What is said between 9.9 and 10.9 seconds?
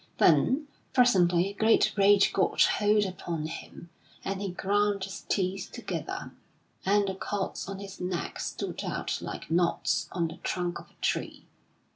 on the trunk of